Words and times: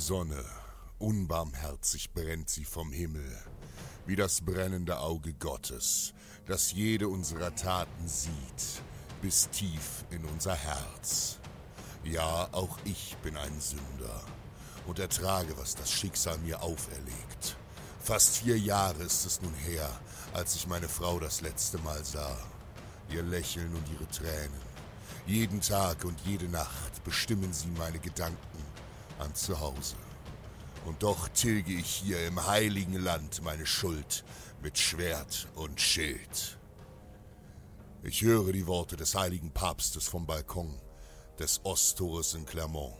Sonne, 0.00 0.42
unbarmherzig 0.98 2.14
brennt 2.14 2.48
sie 2.48 2.64
vom 2.64 2.90
Himmel, 2.90 3.36
wie 4.06 4.16
das 4.16 4.40
brennende 4.40 4.98
Auge 4.98 5.34
Gottes, 5.34 6.14
das 6.46 6.72
jede 6.72 7.06
unserer 7.06 7.54
Taten 7.54 8.08
sieht, 8.08 8.82
bis 9.20 9.50
tief 9.50 10.06
in 10.08 10.24
unser 10.24 10.54
Herz. 10.54 11.38
Ja, 12.02 12.48
auch 12.52 12.78
ich 12.84 13.18
bin 13.18 13.36
ein 13.36 13.60
Sünder 13.60 14.22
und 14.86 14.98
ertrage, 14.98 15.58
was 15.58 15.74
das 15.74 15.92
Schicksal 15.92 16.38
mir 16.38 16.62
auferlegt. 16.62 17.58
Fast 18.02 18.38
vier 18.38 18.58
Jahre 18.58 19.02
ist 19.02 19.26
es 19.26 19.42
nun 19.42 19.54
her, 19.54 19.90
als 20.32 20.54
ich 20.54 20.66
meine 20.66 20.88
Frau 20.88 21.20
das 21.20 21.42
letzte 21.42 21.76
Mal 21.80 22.02
sah. 22.06 22.38
Ihr 23.10 23.22
Lächeln 23.22 23.74
und 23.74 23.86
ihre 23.92 24.08
Tränen. 24.08 24.70
Jeden 25.26 25.60
Tag 25.60 26.06
und 26.06 26.18
jede 26.22 26.48
Nacht 26.48 27.04
bestimmen 27.04 27.52
sie 27.52 27.68
meine 27.76 27.98
Gedanken 27.98 28.69
an 29.20 29.34
zu 29.34 29.60
Hause. 29.60 29.96
Und 30.86 31.02
doch 31.02 31.28
tilge 31.28 31.72
ich 31.72 31.86
hier 31.86 32.26
im 32.26 32.46
heiligen 32.46 32.94
Land 32.94 33.42
meine 33.42 33.66
Schuld 33.66 34.24
mit 34.62 34.78
Schwert 34.78 35.48
und 35.54 35.80
Schild. 35.80 36.58
Ich 38.02 38.22
höre 38.22 38.52
die 38.52 38.66
Worte 38.66 38.96
des 38.96 39.14
heiligen 39.14 39.50
Papstes 39.52 40.08
vom 40.08 40.26
Balkon 40.26 40.80
des 41.38 41.60
Osttores 41.64 42.34
in 42.34 42.46
Clermont. 42.46 42.94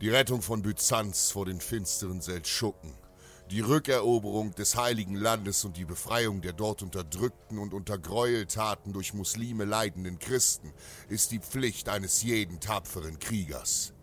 Die 0.00 0.10
Rettung 0.10 0.42
von 0.42 0.60
Byzanz 0.60 1.30
vor 1.30 1.46
den 1.46 1.60
finsteren 1.60 2.20
Seldschuken, 2.20 2.92
die 3.50 3.60
Rückeroberung 3.60 4.54
des 4.54 4.76
heiligen 4.76 5.14
Landes 5.14 5.64
und 5.64 5.76
die 5.76 5.84
Befreiung 5.86 6.42
der 6.42 6.52
dort 6.52 6.82
unterdrückten 6.82 7.58
und 7.58 7.72
unter 7.72 7.96
Gräueltaten 7.96 8.92
durch 8.92 9.14
Muslime 9.14 9.64
leidenden 9.64 10.18
Christen 10.18 10.72
ist 11.08 11.30
die 11.30 11.38
Pflicht 11.38 11.88
eines 11.88 12.22
jeden 12.22 12.60
tapferen 12.60 13.18
Kriegers. 13.18 13.94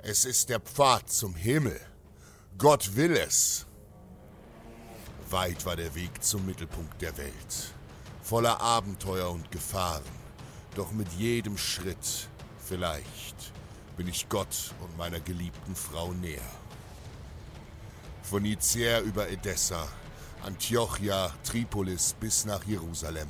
Es 0.00 0.24
ist 0.24 0.48
der 0.48 0.60
Pfad 0.60 1.10
zum 1.10 1.34
Himmel. 1.34 1.80
Gott 2.56 2.94
will 2.94 3.16
es. 3.16 3.66
Weit 5.28 5.66
war 5.66 5.74
der 5.74 5.92
Weg 5.96 6.22
zum 6.22 6.46
Mittelpunkt 6.46 7.02
der 7.02 7.16
Welt, 7.18 7.74
voller 8.22 8.60
Abenteuer 8.60 9.30
und 9.30 9.50
Gefahren. 9.50 10.04
Doch 10.76 10.92
mit 10.92 11.12
jedem 11.14 11.58
Schritt, 11.58 12.28
vielleicht, 12.64 13.52
bin 13.96 14.06
ich 14.06 14.28
Gott 14.28 14.72
und 14.80 14.96
meiner 14.96 15.18
geliebten 15.18 15.74
Frau 15.74 16.12
näher. 16.12 16.40
Von 18.22 18.44
Nizer 18.44 19.00
über 19.00 19.28
Edessa, 19.28 19.88
Antiochia, 20.44 21.34
Tripolis 21.42 22.14
bis 22.20 22.44
nach 22.44 22.64
Jerusalem 22.64 23.28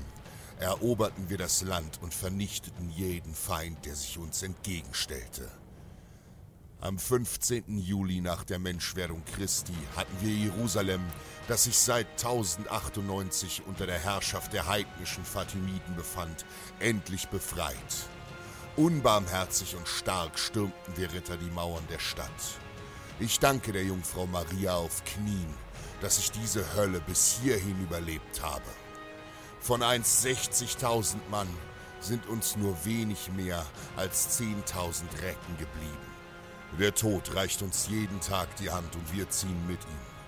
eroberten 0.59 1.31
wir 1.31 1.39
das 1.39 1.63
Land 1.63 1.99
und 2.03 2.13
vernichteten 2.13 2.91
jeden 2.91 3.35
Feind, 3.35 3.87
der 3.87 3.95
sich 3.95 4.19
uns 4.19 4.43
entgegenstellte. 4.43 5.51
Am 6.81 6.97
15. 6.97 7.77
Juli 7.79 8.21
nach 8.21 8.45
der 8.45 8.61
Menschwerdung 8.61 9.25
Christi 9.35 9.75
hatten 9.97 10.17
wir 10.21 10.33
Jerusalem, 10.33 11.01
das 11.49 11.65
sich 11.65 11.77
seit 11.77 12.07
1098 12.13 13.63
unter 13.67 13.85
der 13.85 13.99
Herrschaft 13.99 14.53
der 14.53 14.69
heidnischen 14.69 15.25
Fatimiden 15.25 15.97
befand, 15.97 16.47
endlich 16.79 17.27
befreit. 17.31 17.75
Unbarmherzig 18.77 19.75
und 19.75 19.89
stark 19.89 20.39
stürmten 20.39 20.97
wir 20.97 21.13
Ritter 21.13 21.37
die 21.37 21.51
Mauern 21.51 21.83
der 21.91 21.99
Stadt. 21.99 22.31
Ich 23.19 23.41
danke 23.41 23.73
der 23.73 23.83
Jungfrau 23.83 24.29
Maria 24.29 24.77
auf 24.77 25.03
Knien, 25.05 25.53
dass 26.01 26.21
ich 26.21 26.31
diese 26.31 26.77
Hölle 26.77 27.01
bis 27.01 27.41
hierhin 27.43 27.83
überlebt 27.83 28.41
habe. 28.41 28.71
Von 29.59 29.83
einst 29.83 30.25
60.000 30.25 31.17
Mann 31.29 31.49
sind 31.99 32.29
uns 32.29 32.55
nur 32.55 32.77
wenig 32.85 33.33
mehr 33.33 33.67
als 33.97 34.39
10.000 34.41 35.23
Recken 35.23 35.59
geblieben. 35.59 36.18
Der 36.77 36.95
Tod 36.95 37.35
reicht 37.35 37.63
uns 37.63 37.89
jeden 37.89 38.21
Tag 38.21 38.55
die 38.57 38.71
Hand 38.71 38.95
und 38.95 39.13
wir 39.13 39.29
ziehen 39.31 39.67
mit 39.67 39.81
ihm. 39.83 40.19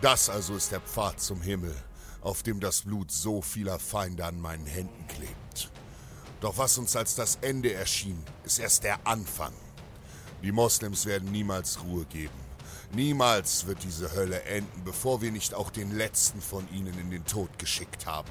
Das 0.00 0.28
also 0.28 0.54
ist 0.54 0.70
der 0.70 0.80
Pfad 0.80 1.20
zum 1.20 1.40
Himmel, 1.40 1.74
auf 2.20 2.42
dem 2.42 2.60
das 2.60 2.82
Blut 2.82 3.10
so 3.10 3.42
vieler 3.42 3.80
Feinde 3.80 4.24
an 4.24 4.40
meinen 4.40 4.66
Händen 4.66 5.06
klebt. 5.08 5.70
Doch 6.40 6.56
was 6.56 6.78
uns 6.78 6.94
als 6.94 7.16
das 7.16 7.38
Ende 7.40 7.72
erschien, 7.72 8.22
ist 8.44 8.60
erst 8.60 8.84
der 8.84 9.04
Anfang. 9.06 9.52
Die 10.42 10.52
Moslems 10.52 11.06
werden 11.06 11.32
niemals 11.32 11.82
Ruhe 11.82 12.04
geben. 12.04 12.48
Niemals 12.92 13.66
wird 13.66 13.82
diese 13.82 14.14
Hölle 14.14 14.42
enden, 14.42 14.84
bevor 14.84 15.20
wir 15.20 15.32
nicht 15.32 15.52
auch 15.52 15.70
den 15.70 15.96
letzten 15.96 16.40
von 16.40 16.68
ihnen 16.72 16.96
in 16.98 17.10
den 17.10 17.24
Tod 17.24 17.58
geschickt 17.58 18.06
haben. 18.06 18.30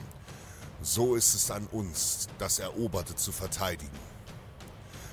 So 0.81 1.15
ist 1.15 1.33
es 1.33 1.51
an 1.51 1.67
uns, 1.67 2.27
das 2.37 2.59
Eroberte 2.59 3.15
zu 3.15 3.33
verteidigen. 3.33 3.99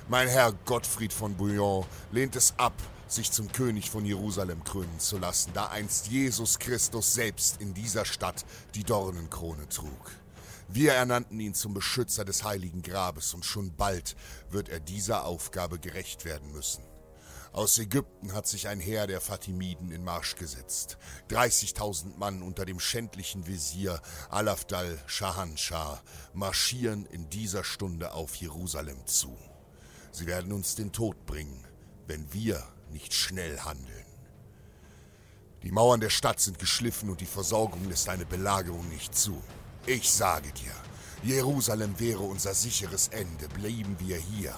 Mein 0.07 0.27
Herr 0.27 0.53
Gottfried 0.65 1.11
von 1.11 1.35
Bouillon 1.35 1.83
lehnt 2.11 2.35
es 2.35 2.53
ab, 2.57 2.75
sich 3.07 3.31
zum 3.31 3.51
König 3.51 3.89
von 3.89 4.05
Jerusalem 4.05 4.63
krönen 4.63 4.99
zu 4.99 5.17
lassen, 5.17 5.49
da 5.55 5.65
einst 5.69 6.09
Jesus 6.09 6.59
Christus 6.59 7.15
selbst 7.15 7.59
in 7.59 7.73
dieser 7.73 8.05
Stadt 8.05 8.45
die 8.75 8.83
Dornenkrone 8.83 9.67
trug. 9.67 10.11
Wir 10.67 10.93
ernannten 10.93 11.39
ihn 11.39 11.55
zum 11.55 11.73
Beschützer 11.73 12.23
des 12.23 12.43
heiligen 12.43 12.83
Grabes 12.83 13.33
und 13.33 13.45
schon 13.45 13.75
bald 13.75 14.15
wird 14.51 14.69
er 14.69 14.79
dieser 14.79 15.25
Aufgabe 15.25 15.79
gerecht 15.79 16.23
werden 16.23 16.51
müssen. 16.51 16.83
Aus 17.51 17.79
Ägypten 17.79 18.33
hat 18.33 18.45
sich 18.45 18.67
ein 18.67 18.79
Heer 18.79 19.07
der 19.07 19.21
Fatimiden 19.21 19.91
in 19.91 20.03
Marsch 20.03 20.35
gesetzt. 20.35 20.99
30.000 21.31 22.15
Mann 22.17 22.43
unter 22.43 22.65
dem 22.65 22.79
schändlichen 22.79 23.47
Visier 23.47 23.99
Alafdal 24.29 24.99
Shahanshah 25.07 25.99
marschieren 26.35 27.07
in 27.07 27.27
dieser 27.31 27.63
Stunde 27.63 28.13
auf 28.13 28.35
Jerusalem 28.35 29.07
zu. 29.07 29.35
Sie 30.15 30.27
werden 30.27 30.53
uns 30.53 30.75
den 30.75 30.93
Tod 30.93 31.25
bringen, 31.25 31.61
wenn 32.07 32.31
wir 32.31 32.63
nicht 32.89 33.13
schnell 33.13 33.59
handeln. 33.59 34.05
Die 35.61 35.73
Mauern 35.73 35.99
der 35.99 36.09
Stadt 36.09 36.39
sind 36.39 36.57
geschliffen 36.57 37.09
und 37.09 37.19
die 37.19 37.25
Versorgung 37.25 37.83
lässt 37.89 38.07
eine 38.07 38.25
Belagerung 38.25 38.87
nicht 38.87 39.13
zu. 39.13 39.43
Ich 39.85 40.09
sage 40.09 40.53
dir, 40.53 40.71
Jerusalem 41.21 41.99
wäre 41.99 42.21
unser 42.21 42.53
sicheres 42.53 43.09
Ende, 43.09 43.49
blieben 43.49 43.97
wir 43.99 44.15
hier. 44.15 44.55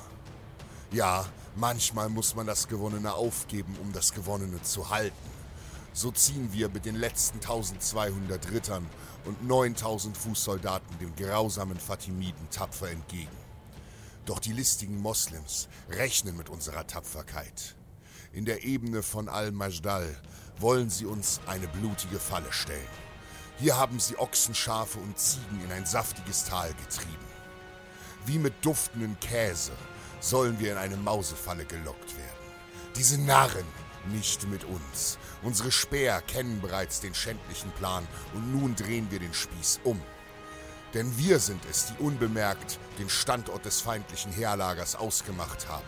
Ja, 0.91 1.25
manchmal 1.55 2.09
muss 2.09 2.35
man 2.35 2.45
das 2.45 2.67
Gewonnene 2.67 3.15
aufgeben, 3.15 3.75
um 3.81 3.91
das 3.93 4.13
Gewonnene 4.13 4.61
zu 4.61 4.91
halten. 4.91 5.31
So 5.91 6.11
ziehen 6.11 6.53
wir 6.53 6.69
mit 6.69 6.85
den 6.85 6.97
letzten 6.97 7.37
1200 7.39 8.51
Rittern 8.51 8.87
und 9.25 9.43
9000 9.47 10.15
Fußsoldaten 10.15 10.99
den 10.99 11.15
grausamen 11.15 11.79
Fatimiden 11.79 12.47
tapfer 12.51 12.91
entgegen. 12.91 13.46
Doch 14.27 14.39
die 14.39 14.51
listigen 14.51 15.01
Moslems 15.01 15.69
rechnen 15.89 16.35
mit 16.35 16.49
unserer 16.49 16.85
Tapferkeit. 16.85 17.75
In 18.33 18.43
der 18.43 18.65
Ebene 18.65 19.01
von 19.01 19.29
Al-Majdal 19.29 20.21
wollen 20.59 20.89
sie 20.89 21.05
uns 21.05 21.39
eine 21.47 21.69
blutige 21.69 22.19
Falle 22.19 22.51
stellen. 22.51 22.89
Hier 23.57 23.77
haben 23.77 24.01
sie 24.01 24.19
Ochsen, 24.19 24.53
Schafe 24.53 24.99
und 24.99 25.17
Ziegen 25.17 25.63
in 25.63 25.71
ein 25.71 25.85
saftiges 25.85 26.43
Tal 26.43 26.73
getrieben. 26.73 27.25
Wie 28.25 28.37
mit 28.37 28.53
duftenden 28.65 29.17
Käse 29.21 29.71
sollen 30.19 30.59
wir 30.59 30.73
in 30.73 30.77
eine 30.77 30.97
Mausefalle 30.97 31.63
gelockt 31.63 32.17
werden. 32.17 32.51
Diese 32.97 33.17
Narren 33.21 33.65
nicht 34.11 34.45
mit 34.49 34.65
uns. 34.65 35.17
Unsere 35.41 35.71
Speer 35.71 36.21
kennen 36.21 36.59
bereits 36.59 36.99
den 36.99 37.15
schändlichen 37.15 37.71
Plan 37.71 38.05
und 38.33 38.51
nun 38.51 38.75
drehen 38.75 39.09
wir 39.09 39.19
den 39.19 39.33
Spieß 39.33 39.79
um. 39.85 40.01
Denn 40.93 41.17
wir 41.17 41.39
sind 41.39 41.63
es, 41.69 41.87
die 41.87 42.01
unbemerkt 42.01 42.79
den 42.97 43.09
Standort 43.09 43.65
des 43.65 43.81
feindlichen 43.81 44.31
Heerlagers 44.31 44.95
ausgemacht 44.95 45.67
haben. 45.67 45.87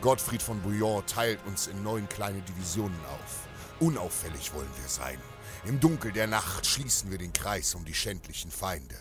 Gottfried 0.00 0.42
von 0.42 0.60
Bouillon 0.60 1.04
teilt 1.06 1.40
uns 1.46 1.66
in 1.66 1.82
neun 1.82 2.08
kleine 2.08 2.40
Divisionen 2.42 2.98
auf. 3.06 3.46
Unauffällig 3.80 4.52
wollen 4.54 4.70
wir 4.80 4.88
sein. 4.88 5.18
Im 5.64 5.80
Dunkel 5.80 6.12
der 6.12 6.26
Nacht 6.26 6.66
schließen 6.66 7.10
wir 7.10 7.18
den 7.18 7.32
Kreis 7.32 7.74
um 7.74 7.84
die 7.84 7.94
schändlichen 7.94 8.50
Feinde. 8.50 8.96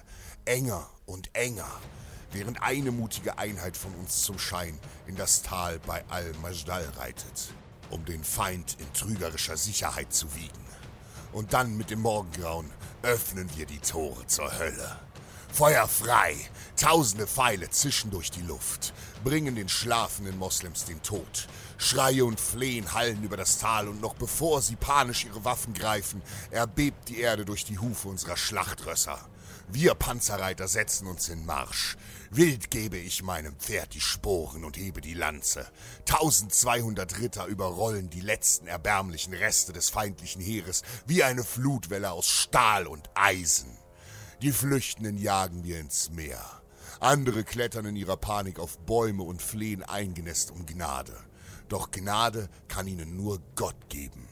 Enger 0.45 0.89
und 1.05 1.29
enger, 1.33 1.71
während 2.31 2.61
eine 2.61 2.91
mutige 2.91 3.37
Einheit 3.37 3.77
von 3.77 3.93
uns 3.95 4.23
zum 4.23 4.37
Schein 4.37 4.77
in 5.07 5.15
das 5.15 5.41
Tal 5.41 5.79
bei 5.79 6.03
Al-Majdal 6.09 6.85
reitet 6.97 7.53
um 7.91 8.05
den 8.05 8.23
Feind 8.23 8.77
in 8.79 8.91
trügerischer 8.93 9.57
Sicherheit 9.57 10.13
zu 10.13 10.33
wiegen. 10.33 10.70
Und 11.33 11.53
dann 11.53 11.77
mit 11.77 11.89
dem 11.89 12.01
Morgengrauen 12.01 12.69
öffnen 13.03 13.49
wir 13.55 13.65
die 13.65 13.79
Tore 13.79 14.27
zur 14.27 14.57
Hölle. 14.57 14.99
Feuer 15.51 15.87
frei, 15.87 16.35
tausende 16.77 17.27
Pfeile 17.27 17.69
zischen 17.69 18.09
durch 18.09 18.31
die 18.31 18.41
Luft, 18.41 18.93
bringen 19.23 19.55
den 19.55 19.67
schlafenden 19.67 20.37
Moslems 20.37 20.85
den 20.85 21.01
Tod. 21.03 21.47
Schreie 21.77 22.23
und 22.23 22.39
Flehen 22.39 22.93
hallen 22.93 23.23
über 23.23 23.35
das 23.37 23.57
Tal 23.57 23.87
und 23.87 24.01
noch 24.01 24.13
bevor 24.13 24.61
sie 24.61 24.77
panisch 24.77 25.25
ihre 25.25 25.43
Waffen 25.43 25.73
greifen, 25.73 26.21
erbebt 26.51 27.09
die 27.09 27.19
Erde 27.19 27.43
durch 27.43 27.65
die 27.65 27.79
Hufe 27.79 28.07
unserer 28.07 28.37
Schlachtrösser. 28.37 29.19
Wir 29.69 29.95
Panzerreiter 29.95 30.67
setzen 30.67 31.07
uns 31.07 31.29
in 31.29 31.45
Marsch. 31.45 31.97
Wild 32.29 32.71
gebe 32.71 32.97
ich 32.97 33.23
meinem 33.23 33.55
Pferd 33.55 33.93
die 33.93 34.01
Sporen 34.01 34.63
und 34.63 34.77
hebe 34.77 35.01
die 35.01 35.13
Lanze. 35.13 35.65
1200 36.09 37.19
Ritter 37.19 37.45
überrollen 37.45 38.09
die 38.09 38.21
letzten 38.21 38.67
erbärmlichen 38.67 39.33
Reste 39.33 39.73
des 39.73 39.89
feindlichen 39.89 40.41
Heeres 40.41 40.83
wie 41.05 41.23
eine 41.23 41.43
Flutwelle 41.43 42.11
aus 42.11 42.27
Stahl 42.27 42.87
und 42.87 43.09
Eisen. 43.13 43.77
Die 44.41 44.51
Flüchtenden 44.51 45.17
jagen 45.17 45.63
wir 45.63 45.79
ins 45.79 46.09
Meer. 46.09 46.43
Andere 46.99 47.43
klettern 47.43 47.85
in 47.85 47.95
ihrer 47.95 48.17
Panik 48.17 48.59
auf 48.59 48.77
Bäume 48.79 49.23
und 49.23 49.41
flehen 49.41 49.83
eingenässt 49.83 50.51
um 50.51 50.65
Gnade. 50.65 51.15
Doch 51.67 51.91
Gnade 51.91 52.49
kann 52.67 52.87
ihnen 52.87 53.15
nur 53.15 53.39
Gott 53.55 53.89
geben. 53.89 54.27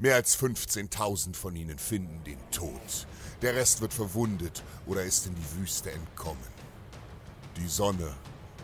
Mehr 0.00 0.14
als 0.14 0.38
15.000 0.38 1.36
von 1.36 1.54
ihnen 1.54 1.78
finden 1.78 2.24
den 2.24 2.38
Tod. 2.50 3.06
Der 3.42 3.54
Rest 3.54 3.82
wird 3.82 3.92
verwundet 3.92 4.62
oder 4.86 5.02
ist 5.02 5.26
in 5.26 5.34
die 5.34 5.60
Wüste 5.60 5.92
entkommen. 5.92 6.40
Die 7.58 7.68
Sonne, 7.68 8.10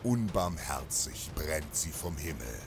unbarmherzig 0.02 1.30
brennt 1.34 1.76
sie 1.76 1.90
vom 1.90 2.16
Himmel, 2.16 2.58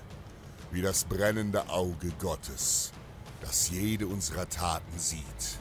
wie 0.70 0.84
das 0.84 1.04
brennende 1.04 1.68
Auge 1.70 2.12
Gottes, 2.20 2.92
das 3.42 3.72
jede 3.72 4.06
unserer 4.06 4.48
Taten 4.48 5.00
sieht, 5.00 5.58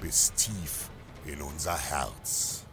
bis 0.00 0.32
tief 0.32 0.90
in 1.26 1.40
unser 1.40 1.78
Herz. 1.78 2.64